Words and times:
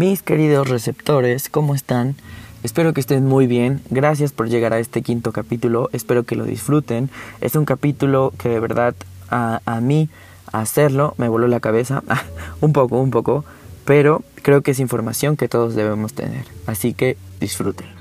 Mis 0.00 0.22
queridos 0.22 0.66
receptores, 0.66 1.50
¿cómo 1.50 1.74
están? 1.74 2.14
Espero 2.62 2.94
que 2.94 3.00
estén 3.00 3.26
muy 3.26 3.46
bien. 3.46 3.82
Gracias 3.90 4.32
por 4.32 4.48
llegar 4.48 4.72
a 4.72 4.78
este 4.78 5.02
quinto 5.02 5.30
capítulo. 5.30 5.90
Espero 5.92 6.22
que 6.22 6.36
lo 6.36 6.44
disfruten. 6.44 7.10
Es 7.42 7.54
un 7.54 7.66
capítulo 7.66 8.32
que 8.38 8.48
de 8.48 8.60
verdad 8.60 8.94
a, 9.28 9.60
a 9.66 9.82
mí 9.82 10.08
hacerlo 10.52 11.12
me 11.18 11.28
voló 11.28 11.48
la 11.48 11.60
cabeza. 11.60 12.02
un 12.62 12.72
poco, 12.72 12.98
un 12.98 13.10
poco. 13.10 13.44
Pero 13.84 14.22
creo 14.40 14.62
que 14.62 14.70
es 14.70 14.80
información 14.80 15.36
que 15.36 15.48
todos 15.48 15.74
debemos 15.74 16.14
tener. 16.14 16.46
Así 16.64 16.94
que 16.94 17.18
disfrútenlo. 17.38 18.00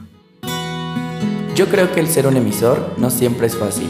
Yo 1.53 1.67
creo 1.67 1.91
que 1.91 1.99
el 1.99 2.07
ser 2.07 2.27
un 2.27 2.37
emisor 2.37 2.93
no 2.95 3.09
siempre 3.09 3.47
es 3.47 3.57
fácil. 3.57 3.89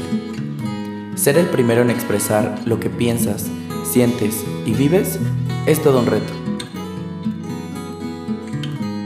Ser 1.14 1.38
el 1.38 1.46
primero 1.46 1.82
en 1.84 1.92
expresar 1.92 2.58
lo 2.66 2.80
que 2.80 2.90
piensas, 2.90 3.46
sientes 3.84 4.44
y 4.66 4.72
vives 4.72 5.20
es 5.68 5.80
todo 5.84 6.00
un 6.00 6.08
reto. 6.08 6.39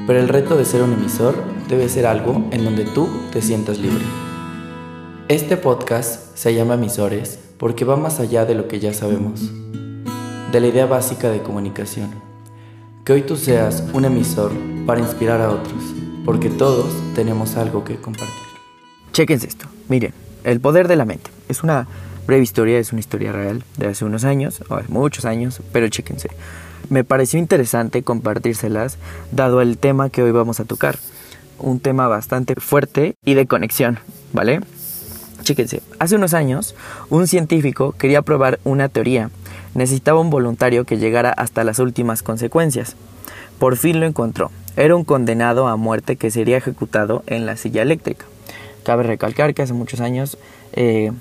Pero 0.05 0.19
el 0.19 0.27
reto 0.27 0.57
de 0.57 0.65
ser 0.65 0.81
un 0.81 0.91
emisor 0.91 1.33
debe 1.69 1.87
ser 1.87 2.05
algo 2.05 2.45
en 2.51 2.65
donde 2.65 2.83
tú 2.83 3.07
te 3.31 3.41
sientas 3.41 3.79
libre. 3.79 4.03
Este 5.29 5.55
podcast 5.55 6.35
se 6.35 6.53
llama 6.53 6.73
Emisores 6.73 7.39
porque 7.57 7.85
va 7.85 7.95
más 7.95 8.19
allá 8.19 8.43
de 8.43 8.53
lo 8.53 8.67
que 8.67 8.81
ya 8.81 8.93
sabemos, 8.93 9.49
de 10.51 10.59
la 10.59 10.67
idea 10.67 10.87
básica 10.87 11.29
de 11.29 11.41
comunicación. 11.41 12.11
Que 13.05 13.13
hoy 13.13 13.21
tú 13.21 13.37
seas 13.37 13.85
un 13.93 14.03
emisor 14.03 14.51
para 14.85 14.99
inspirar 14.99 15.39
a 15.39 15.49
otros, 15.49 15.81
porque 16.25 16.49
todos 16.49 16.93
tenemos 17.15 17.55
algo 17.55 17.85
que 17.85 17.95
compartir. 17.95 18.35
Chequense 19.13 19.47
esto. 19.47 19.67
Miren, 19.87 20.13
el 20.43 20.59
poder 20.59 20.89
de 20.89 20.97
la 20.97 21.05
mente. 21.05 21.31
Es 21.47 21.63
una 21.63 21.87
breve 22.27 22.43
historia, 22.43 22.77
es 22.77 22.91
una 22.91 22.99
historia 22.99 23.31
real 23.31 23.63
de 23.77 23.87
hace 23.87 24.03
unos 24.03 24.25
años, 24.25 24.61
o 24.67 24.75
hace 24.75 24.89
muchos 24.89 25.23
años, 25.23 25.61
pero 25.71 25.87
chéquense. 25.87 26.29
Me 26.89 27.03
pareció 27.03 27.39
interesante 27.39 28.03
compartírselas 28.03 28.97
dado 29.31 29.61
el 29.61 29.77
tema 29.77 30.09
que 30.09 30.23
hoy 30.23 30.31
vamos 30.31 30.59
a 30.59 30.65
tocar. 30.65 30.97
Un 31.59 31.79
tema 31.79 32.07
bastante 32.07 32.55
fuerte 32.55 33.15
y 33.25 33.35
de 33.35 33.47
conexión, 33.47 33.99
¿vale? 34.33 34.59
Chéquense, 35.43 35.81
hace 35.99 36.15
unos 36.15 36.33
años 36.33 36.75
un 37.09 37.27
científico 37.27 37.93
quería 37.93 38.21
probar 38.21 38.59
una 38.63 38.89
teoría. 38.89 39.29
Necesitaba 39.75 40.19
un 40.19 40.29
voluntario 40.29 40.85
que 40.85 40.97
llegara 40.97 41.31
hasta 41.31 41.63
las 41.63 41.79
últimas 41.79 42.23
consecuencias. 42.23 42.95
Por 43.59 43.77
fin 43.77 43.99
lo 43.99 44.05
encontró. 44.05 44.51
Era 44.75 44.95
un 44.95 45.03
condenado 45.03 45.67
a 45.67 45.75
muerte 45.77 46.15
que 46.15 46.31
sería 46.31 46.57
ejecutado 46.57 47.23
en 47.27 47.45
la 47.45 47.57
silla 47.57 47.81
eléctrica. 47.81 48.25
Cabe 48.83 49.03
recalcar 49.03 49.53
que 49.53 49.61
hace 49.61 49.73
muchos 49.73 50.01
años 50.01 50.37
eh, 50.73 51.11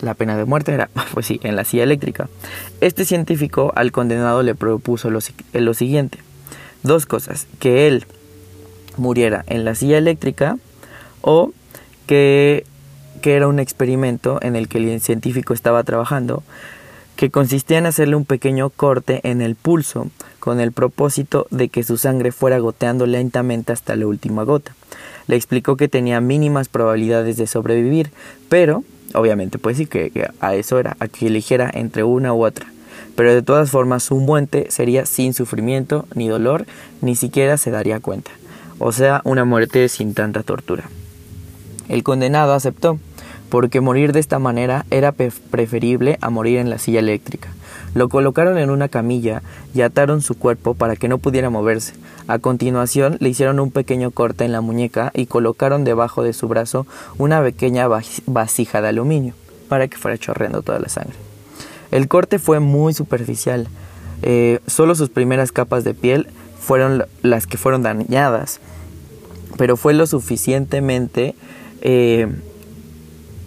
la 0.00 0.14
pena 0.14 0.36
de 0.36 0.44
muerte 0.44 0.72
era, 0.72 0.88
pues 1.14 1.26
sí, 1.26 1.40
en 1.42 1.56
la 1.56 1.64
silla 1.64 1.84
eléctrica. 1.84 2.28
Este 2.80 3.04
científico 3.04 3.72
al 3.76 3.92
condenado 3.92 4.42
le 4.42 4.54
propuso 4.54 5.10
lo, 5.10 5.20
lo 5.52 5.74
siguiente. 5.74 6.18
Dos 6.82 7.06
cosas, 7.06 7.46
que 7.58 7.86
él 7.86 8.06
muriera 8.96 9.44
en 9.48 9.64
la 9.64 9.74
silla 9.74 9.98
eléctrica 9.98 10.58
o 11.20 11.52
que, 12.06 12.64
que 13.22 13.34
era 13.34 13.48
un 13.48 13.58
experimento 13.58 14.38
en 14.42 14.56
el 14.56 14.68
que 14.68 14.78
el 14.78 15.00
científico 15.00 15.52
estaba 15.52 15.82
trabajando 15.84 16.42
que 17.16 17.30
consistía 17.30 17.78
en 17.78 17.86
hacerle 17.86 18.14
un 18.14 18.26
pequeño 18.26 18.70
corte 18.70 19.20
en 19.24 19.40
el 19.40 19.56
pulso 19.56 20.08
con 20.38 20.60
el 20.60 20.70
propósito 20.70 21.46
de 21.50 21.68
que 21.68 21.82
su 21.82 21.96
sangre 21.96 22.30
fuera 22.30 22.58
goteando 22.58 23.06
lentamente 23.06 23.72
hasta 23.72 23.96
la 23.96 24.06
última 24.06 24.44
gota. 24.44 24.74
Le 25.26 25.34
explicó 25.34 25.76
que 25.76 25.88
tenía 25.88 26.20
mínimas 26.20 26.68
probabilidades 26.68 27.36
de 27.36 27.46
sobrevivir, 27.46 28.10
pero 28.48 28.84
obviamente 29.16 29.58
pues 29.58 29.76
sí 29.76 29.86
que, 29.86 30.30
a 30.40 30.54
eso 30.54 30.78
era, 30.78 30.96
a 31.00 31.08
que 31.08 31.26
eligiera 31.26 31.70
entre 31.72 32.04
una 32.04 32.32
u 32.32 32.44
otra. 32.44 32.66
Pero 33.14 33.34
de 33.34 33.42
todas 33.42 33.70
formas 33.70 34.02
su 34.02 34.16
muerte 34.16 34.66
sería 34.70 35.06
sin 35.06 35.34
sufrimiento 35.34 36.06
ni 36.14 36.28
dolor, 36.28 36.66
ni 37.00 37.16
siquiera 37.16 37.56
se 37.56 37.70
daría 37.70 38.00
cuenta. 38.00 38.30
O 38.78 38.92
sea, 38.92 39.22
una 39.24 39.44
muerte 39.44 39.88
sin 39.88 40.12
tanta 40.14 40.42
tortura. 40.42 40.84
El 41.88 42.02
condenado 42.02 42.52
aceptó, 42.52 42.98
porque 43.48 43.80
morir 43.80 44.12
de 44.12 44.20
esta 44.20 44.38
manera 44.38 44.84
era 44.90 45.12
preferible 45.12 46.18
a 46.20 46.30
morir 46.30 46.58
en 46.58 46.68
la 46.68 46.78
silla 46.78 46.98
eléctrica. 46.98 47.48
Lo 47.94 48.08
colocaron 48.08 48.58
en 48.58 48.70
una 48.70 48.88
camilla 48.88 49.42
y 49.74 49.80
ataron 49.80 50.20
su 50.22 50.36
cuerpo 50.36 50.74
para 50.74 50.96
que 50.96 51.08
no 51.08 51.18
pudiera 51.18 51.50
moverse. 51.50 51.94
A 52.28 52.38
continuación 52.38 53.16
le 53.20 53.28
hicieron 53.28 53.60
un 53.60 53.70
pequeño 53.70 54.10
corte 54.10 54.44
en 54.44 54.52
la 54.52 54.60
muñeca 54.60 55.10
y 55.14 55.26
colocaron 55.26 55.84
debajo 55.84 56.22
de 56.22 56.32
su 56.32 56.48
brazo 56.48 56.86
una 57.18 57.42
pequeña 57.42 57.88
vasija 58.26 58.82
de 58.82 58.88
aluminio 58.88 59.34
para 59.68 59.88
que 59.88 59.96
fuera 59.96 60.18
chorreando 60.18 60.62
toda 60.62 60.78
la 60.78 60.88
sangre. 60.88 61.16
El 61.90 62.08
corte 62.08 62.38
fue 62.38 62.60
muy 62.60 62.94
superficial. 62.94 63.68
Eh, 64.22 64.60
solo 64.66 64.94
sus 64.94 65.10
primeras 65.10 65.52
capas 65.52 65.84
de 65.84 65.94
piel 65.94 66.26
fueron 66.58 67.04
las 67.22 67.46
que 67.46 67.58
fueron 67.58 67.82
dañadas, 67.82 68.60
pero 69.56 69.76
fue 69.76 69.94
lo 69.94 70.06
suficientemente 70.06 71.34
eh, 71.80 72.28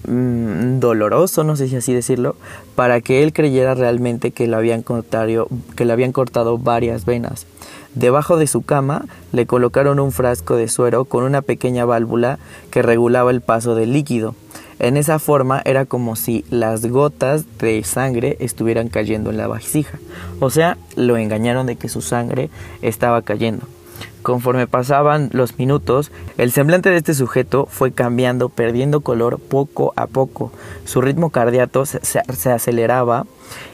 Mm, 0.08 0.80
doloroso, 0.80 1.44
no 1.44 1.56
sé 1.56 1.68
si 1.68 1.76
así 1.76 1.94
decirlo, 1.94 2.36
para 2.76 3.02
que 3.02 3.22
él 3.22 3.34
creyera 3.34 3.76
realmente 3.76 4.32
que 4.32 4.48
le 4.48 4.56
habían 4.56 4.82
cortado, 4.82 5.48
que 5.76 5.86
le 5.86 5.94
habían 5.94 6.14
cortado 6.14 6.58
varias 6.58 7.06
venas. 7.06 7.46
Debajo 7.96 8.38
de 8.38 8.48
su 8.48 8.62
cama 8.62 9.06
le 9.32 9.46
colocaron 9.46 10.00
un 10.00 10.12
frasco 10.12 10.56
de 10.56 10.68
suero 10.68 11.06
con 11.06 11.24
una 11.24 11.42
pequeña 11.42 11.86
válvula 11.86 12.40
que 12.72 12.82
regulaba 12.82 13.32
el 13.32 13.42
paso 13.42 13.76
del 13.76 13.94
líquido. 13.94 14.36
En 14.80 14.96
esa 14.96 15.20
forma 15.20 15.62
era 15.66 15.86
como 15.86 16.16
si 16.16 16.46
las 16.50 16.86
gotas 16.86 17.46
de 17.60 17.84
sangre 17.84 18.38
estuvieran 18.40 18.88
cayendo 18.88 19.30
en 19.30 19.38
la 19.38 19.48
vasija. 19.48 20.00
O 20.40 20.50
sea, 20.50 20.78
lo 20.96 21.18
engañaron 21.18 21.66
de 21.66 21.76
que 21.76 21.90
su 21.90 22.02
sangre 22.02 22.50
estaba 22.82 23.22
cayendo. 23.24 23.68
Conforme 24.22 24.68
pasaban 24.68 25.30
los 25.32 25.58
minutos, 25.58 26.12
el 26.38 26.52
semblante 26.52 26.90
de 26.90 26.98
este 26.98 27.14
sujeto 27.14 27.68
fue 27.70 27.92
cambiando, 27.92 28.50
perdiendo 28.50 29.02
color 29.02 29.40
poco 29.40 29.94
a 29.96 30.08
poco. 30.08 30.52
Su 30.86 31.02
ritmo 31.02 31.30
cardíaco 31.30 31.86
se, 31.86 32.20
aceleraba 32.50 33.26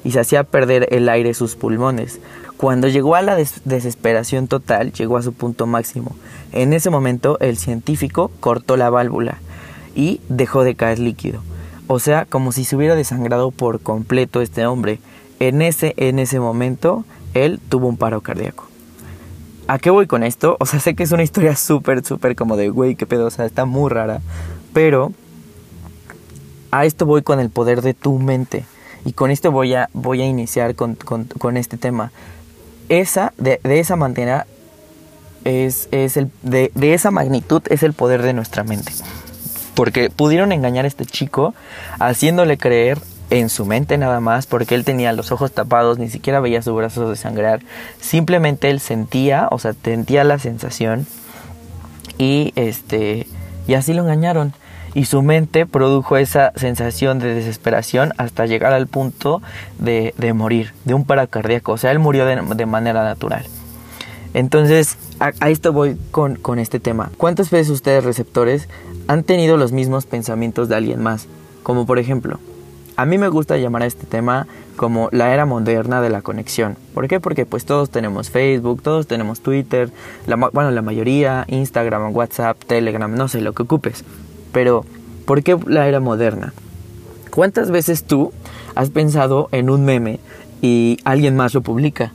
y 0.04 0.12
se 0.12 0.20
hacía 0.20 0.44
perder 0.44 0.88
el 0.92 1.10
aire 1.10 1.34
sus 1.34 1.56
pulmones. 1.56 2.20
Cuando 2.58 2.88
llegó 2.88 3.16
a 3.16 3.22
la 3.22 3.36
desesperación 3.36 4.48
total, 4.48 4.94
llegó 4.94 5.18
a 5.18 5.24
su 5.24 5.34
punto 5.34 5.66
máximo. 5.66 6.16
En 6.52 6.74
ese 6.74 6.90
momento, 6.90 7.38
el 7.42 7.58
científico 7.58 8.32
cortó 8.40 8.78
la 8.78 8.90
válvula 8.90 9.40
y 9.96 10.22
dejó 10.30 10.64
de 10.64 10.76
caer 10.76 11.00
líquido. 11.00 11.42
O 11.88 12.00
sea, 12.00 12.26
como 12.26 12.52
si 12.52 12.64
se 12.64 12.76
hubiera 12.76 12.96
desangrado 12.96 13.52
por 13.52 13.82
completo 13.82 14.42
este 14.42 14.66
hombre. 14.66 15.00
En 15.40 15.62
ese, 15.62 15.94
en 15.98 16.20
ese 16.20 16.40
momento, 16.40 17.04
él 17.34 17.60
tuvo 17.68 17.88
un 17.88 17.98
paro 17.98 18.22
cardíaco. 18.22 18.68
¿A 19.68 19.80
qué 19.80 19.90
voy 19.90 20.06
con 20.06 20.24
esto? 20.24 20.58
O 20.60 20.66
sea, 20.68 20.80
sé 20.80 20.94
que 20.94 21.04
es 21.04 21.12
una 21.12 21.24
historia 21.24 21.56
súper, 21.56 22.06
súper 22.06 22.36
como 22.36 22.56
de, 22.56 22.70
güey, 22.70 22.96
qué 22.96 23.08
pedo, 23.08 23.26
o 23.26 23.32
sea, 23.32 23.46
está 23.46 23.66
muy 23.66 23.90
rara. 23.90 24.22
Pero 24.74 25.12
a 26.70 26.86
esto 26.86 27.06
voy 27.06 27.24
con 27.24 27.40
el 27.40 27.50
poder 27.50 27.82
de 27.82 27.96
tu 27.96 28.20
mente. 28.20 28.66
Y 29.06 29.14
con 29.14 29.32
esto 29.32 29.52
voy 29.52 29.74
a, 29.74 29.90
voy 29.94 30.22
a 30.22 30.26
iniciar 30.26 30.76
con, 30.76 31.58
este 31.58 31.78
tema. 31.78 32.12
Esa, 32.90 33.34
de, 33.38 33.60
esa 33.64 33.96
manera, 33.96 34.46
es, 35.46 35.88
es 35.92 36.18
el, 36.18 36.30
de, 36.44 36.72
de 36.76 36.94
esa 36.94 37.10
magnitud 37.10 37.64
es 37.70 37.82
el 37.82 37.94
poder 37.94 38.22
de 38.22 38.34
nuestra 38.34 38.64
mente. 38.64 38.92
Porque 39.74 40.12
pudieron 40.12 40.52
engañar 40.52 40.86
a 40.86 40.88
este 40.88 41.06
chico 41.06 41.56
haciéndole 42.00 42.58
creer 42.58 43.00
en 43.30 43.50
su 43.50 43.66
mente 43.66 43.98
nada 43.98 44.20
más, 44.20 44.46
porque 44.46 44.76
él 44.76 44.86
tenía 44.86 45.14
los 45.14 45.32
ojos 45.32 45.52
tapados, 45.52 45.98
ni 45.98 46.10
siquiera 46.10 46.40
veía 46.40 46.62
sus 46.62 46.76
brazos 46.76 47.10
desangrar, 47.10 47.62
simplemente 48.00 48.70
él 48.70 48.80
sentía, 48.80 49.48
o 49.52 49.60
sea, 49.60 49.74
sentía 49.84 50.24
la 50.24 50.40
sensación 50.40 51.08
y 52.18 52.54
este 52.56 53.28
y 53.68 53.74
así 53.74 53.94
lo 53.94 54.04
engañaron 54.04 54.54
y 54.94 55.06
su 55.06 55.22
mente 55.22 55.66
produjo 55.66 56.18
esa 56.18 56.54
sensación 56.56 57.20
de 57.20 57.34
desesperación 57.34 58.14
hasta 58.18 58.46
llegar 58.46 58.74
al 58.74 58.88
punto 58.88 59.42
de, 59.78 60.14
de 60.18 60.34
morir, 60.34 60.74
de 60.86 60.94
un 60.94 61.04
paracardíaco, 61.04 61.74
o 61.74 61.78
sea, 61.78 61.92
él 61.92 62.00
murió 62.00 62.26
de, 62.26 62.42
de 62.56 62.66
manera 62.66 63.04
natural. 63.04 63.46
Entonces, 64.34 64.98
a, 65.20 65.32
a 65.40 65.50
esto 65.50 65.72
voy 65.74 65.98
con, 66.12 66.36
con 66.36 66.60
este 66.60 66.80
tema. 66.80 67.12
¿Cuántas 67.18 67.52
veces 67.52 67.70
ustedes 67.70 68.04
receptores 68.04 68.68
han 69.08 69.24
tenido 69.24 69.58
los 69.58 69.72
mismos 69.72 70.06
pensamientos 70.06 70.70
de 70.70 70.76
alguien 70.76 71.02
más? 71.02 71.28
Como 71.64 71.86
por 71.86 72.00
ejemplo, 72.00 72.40
a 72.98 73.06
mí 73.06 73.18
me 73.18 73.28
gusta 73.28 73.58
llamar 73.58 73.84
a 73.84 73.86
este 73.86 74.06
tema 74.06 74.48
como 74.76 75.10
la 75.12 75.34
era 75.34 75.46
moderna 75.46 76.02
de 76.02 76.10
la 76.10 76.22
conexión. 76.22 76.78
¿Por 76.94 77.08
qué? 77.08 77.20
Porque 77.20 77.46
pues 77.46 77.66
todos 77.66 77.90
tenemos 77.90 78.30
Facebook, 78.30 78.82
todos 78.82 79.08
tenemos 79.08 79.42
Twitter, 79.42 79.92
la, 80.28 80.36
bueno, 80.36 80.72
la 80.72 80.82
mayoría, 80.82 81.46
Instagram, 81.48 82.16
WhatsApp, 82.16 82.58
Telegram, 82.66 83.14
no 83.14 83.28
sé, 83.28 83.42
lo 83.42 83.54
que 83.54 83.64
ocupes. 83.64 84.04
Pero, 84.52 84.86
¿por 85.26 85.44
qué 85.44 85.58
la 85.68 85.88
era 85.88 86.00
moderna? 86.00 86.54
¿Cuántas 87.32 87.72
veces 87.72 88.04
tú 88.04 88.32
has 88.76 88.90
pensado 88.90 89.50
en 89.52 89.70
un 89.70 89.84
meme 89.84 90.20
y 90.62 90.98
alguien 91.04 91.36
más 91.36 91.54
lo 91.54 91.62
publica? 91.62 92.14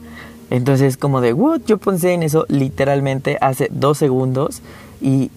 Entonces, 0.50 0.96
como 0.96 1.20
de, 1.20 1.32
what, 1.32 1.60
yo 1.66 1.78
pensé 1.78 2.12
en 2.12 2.22
eso 2.22 2.46
literalmente 2.48 3.38
hace 3.40 3.68
dos 3.70 3.98
segundos 3.98 4.62
y, 5.00 5.30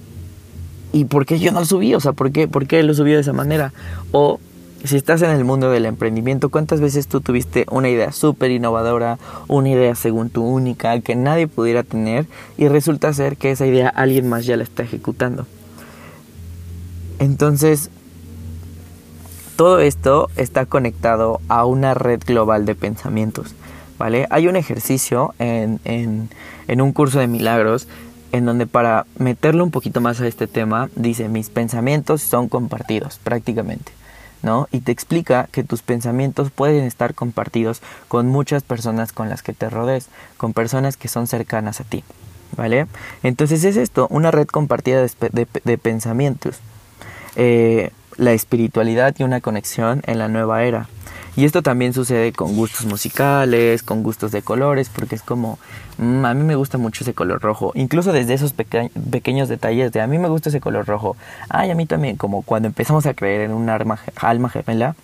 y 0.92 1.06
¿por 1.06 1.26
qué 1.26 1.38
yo 1.38 1.52
no 1.52 1.60
lo 1.60 1.66
subí? 1.66 1.94
O 1.94 2.00
sea, 2.00 2.14
¿por 2.14 2.32
qué, 2.32 2.48
¿por 2.48 2.66
qué 2.66 2.82
lo 2.84 2.94
subí 2.94 3.12
de 3.12 3.20
esa 3.20 3.34
manera? 3.34 3.74
O 4.12 4.40
si 4.84 4.98
estás 4.98 5.22
en 5.22 5.30
el 5.30 5.46
mundo 5.46 5.70
del 5.70 5.86
emprendimiento, 5.86 6.50
¿cuántas 6.50 6.82
veces 6.82 7.08
tú 7.08 7.22
tuviste 7.22 7.66
una 7.72 7.90
idea 7.90 8.12
súper 8.12 8.52
innovadora, 8.52 9.18
una 9.48 9.70
idea 9.70 9.96
según 9.96 10.30
tu 10.30 10.44
única, 10.44 11.00
que 11.00 11.16
nadie 11.16 11.48
pudiera 11.48 11.84
tener 11.84 12.26
y 12.58 12.68
resulta 12.68 13.14
ser 13.14 13.38
que 13.38 13.52
esa 13.52 13.66
idea 13.66 13.88
alguien 13.88 14.28
más 14.28 14.46
ya 14.46 14.58
la 14.58 14.64
está 14.64 14.84
ejecutando? 14.84 15.46
Entonces, 17.20 17.90
todo 19.56 19.80
esto 19.80 20.30
está 20.36 20.66
conectado 20.66 21.40
a 21.48 21.66
una 21.66 21.94
red 21.94 22.22
global 22.26 22.66
de 22.66 22.76
pensamientos, 22.76 23.56
¿vale? 23.98 24.28
Hay 24.32 24.48
un 24.48 24.58
ejercicio 24.58 25.34
en, 25.40 25.80
en, 25.86 26.30
en 26.68 26.82
un 26.82 26.92
curso 26.92 27.20
de 27.20 27.28
milagros 27.28 27.88
en 28.34 28.46
donde 28.46 28.68
para 28.68 29.06
meterlo 29.18 29.64
un 29.64 29.72
poquito 29.72 30.02
más 30.02 30.20
a 30.20 30.28
este 30.28 30.48
tema, 30.48 30.90
dice, 30.96 31.30
mis 31.30 31.50
pensamientos 31.50 32.22
son 32.22 32.50
compartidos 32.50 33.20
prácticamente. 33.24 33.94
¿No? 34.44 34.68
Y 34.72 34.82
te 34.82 34.92
explica 34.92 35.48
que 35.52 35.64
tus 35.64 35.82
pensamientos 35.82 36.52
pueden 36.52 36.84
estar 36.84 37.16
compartidos 37.16 37.82
con 38.08 38.28
muchas 38.28 38.62
personas 38.62 39.12
con 39.12 39.30
las 39.30 39.42
que 39.42 39.54
te 39.54 39.70
rodees, 39.70 40.10
con 40.38 40.54
personas 40.54 40.98
que 40.98 41.08
son 41.08 41.26
cercanas 41.26 41.80
a 41.80 41.86
ti, 41.86 42.04
¿vale? 42.56 42.86
Entonces 43.24 43.64
es 43.64 43.78
esto, 43.78 44.08
una 44.12 44.30
red 44.30 44.48
compartida 44.48 45.02
de, 45.02 45.78
pensamientos, 45.78 46.60
eh, 47.36 47.92
la 48.18 48.34
espiritualidad 48.34 49.16
y 49.18 49.24
una 49.24 49.42
conexión 49.42 50.04
en 50.06 50.20
la 50.20 50.28
nueva 50.28 50.64
era. 50.64 50.88
Y 51.36 51.46
esto 51.46 51.64
también 51.64 51.94
sucede 51.94 52.32
con 52.32 52.56
gustos 52.56 52.86
musicales, 52.86 53.82
con 53.82 54.04
gustos 54.04 54.32
de 54.32 54.44
colores, 54.44 54.90
porque 54.90 55.16
es 55.16 55.24
como, 55.24 55.58
mm, 55.98 56.26
a 56.26 56.34
mí 56.36 56.44
me 56.44 56.56
gusta 56.56 56.78
mucho 56.78 57.04
ese 57.04 57.16
color 57.16 57.42
rojo, 57.42 57.72
incluso 57.74 58.12
desde 58.12 58.36
esos 58.36 58.54
pequeños 58.54 59.50
detalles 59.50 59.92
de 59.92 60.02
a 60.02 60.08
mí 60.08 60.20
me 60.20 60.30
gusta 60.30 60.50
ese 60.50 60.62
color 60.62 60.86
rojo, 60.86 61.18
ay, 61.50 61.72
a 61.72 61.76
mí 61.76 61.88
también, 61.88 62.18
como 62.18 62.44
cuando 62.44 62.68
empezamos 62.68 63.08
a 63.08 63.16
creer 63.16 63.42
en 63.42 63.52
un 63.52 63.70
alma, 63.70 64.00
alma 64.18 64.50
gemela, 64.50 64.96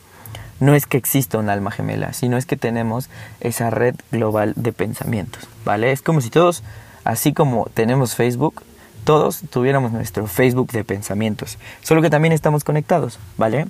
no 0.60 0.76
es 0.76 0.86
que 0.86 0.98
exista 0.98 1.40
un 1.40 1.50
alma 1.50 1.72
gemela, 1.72 2.14
sino 2.14 2.38
es 2.38 2.46
que 2.46 2.58
tenemos 2.58 3.10
esa 3.40 3.72
red 3.72 3.96
global 4.12 4.54
de 4.56 4.72
pensamientos, 4.72 5.48
¿vale? 5.66 5.92
Es 5.92 6.02
como 6.02 6.22
si 6.22 6.30
todos, 6.30 6.64
así 7.06 7.34
como 7.34 7.68
tenemos 7.74 8.14
Facebook, 8.14 8.62
todos 9.04 9.42
tuviéramos 9.50 9.92
nuestro 9.94 10.28
Facebook 10.28 10.72
de 10.74 10.84
pensamientos, 10.84 11.58
solo 11.82 12.04
que 12.04 12.12
también 12.12 12.34
estamos 12.34 12.64
conectados, 12.64 13.18
¿vale? 13.38 13.66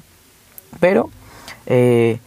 Pero 0.79 1.09
eh, 1.67 2.19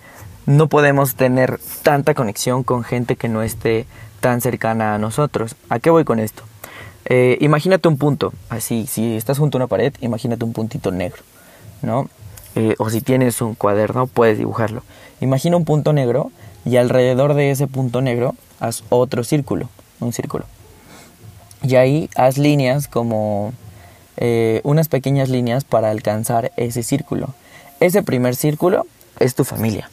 no 0.46 0.68
podemos 0.68 1.14
tener 1.14 1.60
tanta 1.82 2.14
conexión 2.14 2.64
con 2.64 2.82
gente 2.82 3.16
que 3.16 3.28
no 3.28 3.42
esté 3.42 3.86
tan 4.20 4.40
cercana 4.40 4.94
a 4.94 4.98
nosotros. 4.98 5.54
¿A 5.68 5.78
qué 5.78 5.90
voy 5.90 6.04
con 6.04 6.18
esto? 6.18 6.42
Eh, 7.04 7.36
imagínate 7.40 7.88
un 7.88 7.98
punto, 7.98 8.32
así, 8.48 8.86
si 8.86 9.16
estás 9.16 9.38
junto 9.38 9.58
a 9.58 9.60
una 9.60 9.66
pared, 9.66 9.92
imagínate 10.00 10.44
un 10.44 10.52
puntito 10.52 10.90
negro, 10.90 11.22
¿no? 11.82 12.08
Eh, 12.54 12.74
o 12.78 12.90
si 12.90 13.00
tienes 13.00 13.40
un 13.40 13.54
cuaderno, 13.54 14.06
puedes 14.06 14.38
dibujarlo. 14.38 14.82
Imagina 15.20 15.56
un 15.56 15.64
punto 15.64 15.92
negro 15.92 16.30
y 16.64 16.76
alrededor 16.76 17.34
de 17.34 17.50
ese 17.50 17.66
punto 17.66 18.00
negro 18.00 18.34
haz 18.60 18.84
otro 18.88 19.24
círculo, 19.24 19.68
un 20.00 20.12
círculo. 20.12 20.44
Y 21.62 21.76
ahí 21.76 22.10
haz 22.16 22.38
líneas 22.38 22.88
como 22.88 23.52
eh, 24.16 24.60
unas 24.64 24.88
pequeñas 24.88 25.28
líneas 25.28 25.64
para 25.64 25.90
alcanzar 25.90 26.52
ese 26.56 26.82
círculo. 26.82 27.34
Ese 27.80 28.02
primer 28.02 28.36
círculo 28.36 28.86
es 29.18 29.34
tu 29.34 29.44
familia 29.44 29.88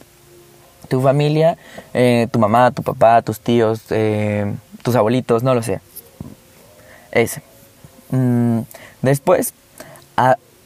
tu 0.90 1.00
familia, 1.00 1.56
eh, 1.94 2.26
tu 2.30 2.38
mamá, 2.38 2.72
tu 2.72 2.82
papá, 2.82 3.22
tus 3.22 3.40
tíos, 3.40 3.80
eh, 3.90 4.52
tus 4.82 4.96
abuelitos, 4.96 5.42
no 5.42 5.54
lo 5.54 5.62
sé. 5.62 5.80
Ese. 7.12 7.42
Mm, 8.10 8.60
después, 9.00 9.54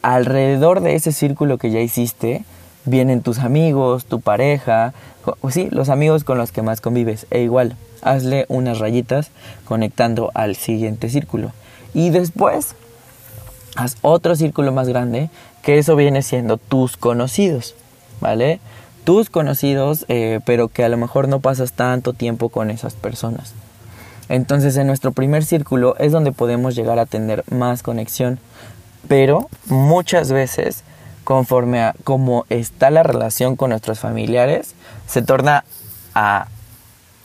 alrededor 0.03 0.81
de 0.81 0.97
ese 0.97 1.13
círculo 1.13 1.59
que 1.59 1.71
ya 1.71 1.81
hiciste, 1.81 2.45
vienen 2.87 3.23
tus 3.23 3.39
amigos, 3.39 4.07
tu 4.07 4.21
pareja, 4.21 4.95
o 5.41 5.51
sí, 5.51 5.69
los 5.71 5.91
amigos 5.91 6.25
con 6.25 6.39
los 6.39 6.53
que 6.53 6.63
más 6.63 6.81
convives. 6.81 7.27
E 7.31 7.43
igual, 7.43 7.77
hazle 8.03 8.47
unas 8.49 8.79
rayitas 8.79 9.31
conectando 9.67 10.31
al 10.35 10.57
siguiente 10.57 11.11
círculo. 11.11 11.53
Y 11.93 12.11
después, 12.11 12.75
haz 13.77 13.99
otro 14.01 14.37
círculo 14.37 14.73
más 14.73 14.89
grande, 14.89 15.29
que 15.63 15.79
eso 15.79 15.97
viene 15.97 16.23
siendo 16.23 16.57
tus 16.57 16.97
conocidos, 16.97 17.75
¿vale? 18.21 18.61
Tus 19.05 19.31
conocidos, 19.31 20.07
eh, 20.09 20.41
pero 20.45 20.69
que 20.69 20.85
a 20.85 20.89
lo 20.89 20.97
mejor 20.97 21.29
no 21.29 21.41
pasas 21.41 21.73
tanto 21.73 22.13
tiempo 22.13 22.49
con 22.49 22.71
esas 22.71 22.95
personas. 22.95 23.53
Entonces 24.29 24.77
en 24.77 24.87
nuestro 24.87 25.13
primer 25.13 25.45
círculo 25.45 25.97
es 25.99 26.13
donde 26.13 26.33
podemos 26.33 26.75
llegar 26.75 26.99
a 26.99 27.07
tener 27.07 27.45
más 27.51 27.83
conexión, 27.83 28.39
pero 29.07 29.49
muchas 29.67 30.33
veces 30.33 30.83
conforme 31.25 31.81
a 31.81 31.95
cómo 32.05 32.45
está 32.51 32.91
la 32.91 33.03
relación 33.03 33.57
con 33.57 33.71
nuestros 33.71 33.99
familiares, 33.99 34.75
se 35.07 35.23
torna 35.23 35.65
a, 36.15 36.47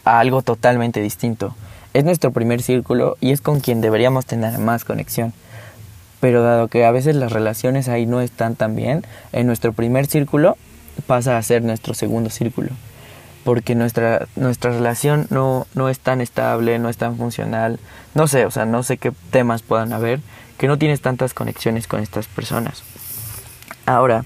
a 0.06 0.20
algo 0.20 0.42
totalmente 0.42 1.02
distinto. 1.02 1.54
Es 1.94 2.06
nuestro 2.06 2.32
primer 2.32 2.62
círculo 2.62 3.18
y 3.20 3.32
es 3.32 3.42
con 3.42 3.60
quien 3.60 3.82
deberíamos 3.82 4.26
tener 4.26 4.58
más 4.58 4.86
conexión. 4.86 5.34
Pero 6.20 6.44
dado 6.44 6.68
que 6.68 6.86
a 6.86 6.92
veces 6.92 7.16
las 7.16 7.32
relaciones 7.32 7.88
ahí 7.88 8.06
no 8.06 8.22
están 8.22 8.56
tan 8.56 8.76
bien, 8.76 9.06
en 9.32 9.48
nuestro 9.48 9.74
primer 9.74 10.08
círculo 10.08 10.58
pasa 11.02 11.38
a 11.38 11.44
ser 11.44 11.64
nuestro 11.64 11.94
segundo 11.94 12.30
círculo. 12.30 12.70
Porque 13.44 13.74
nuestra, 13.76 14.28
nuestra 14.36 14.72
relación 14.72 15.28
no, 15.30 15.66
no 15.74 15.90
es 15.90 16.00
tan 16.00 16.22
estable, 16.22 16.78
no 16.78 16.90
es 16.90 16.98
tan 16.98 17.18
funcional. 17.18 17.80
No 18.14 18.28
sé, 18.28 18.46
o 18.46 18.52
sea, 18.52 18.66
no 18.66 18.84
sé 18.84 18.98
qué 18.98 19.12
temas 19.32 19.62
puedan 19.62 19.94
haber 19.94 20.20
que 20.58 20.68
no 20.68 20.78
tienes 20.78 21.02
tantas 21.02 21.34
conexiones 21.34 21.88
con 21.88 22.02
estas 22.02 22.28
personas. 22.28 22.84
Ahora, 23.86 24.26